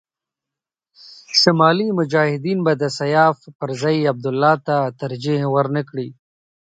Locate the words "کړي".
5.89-6.07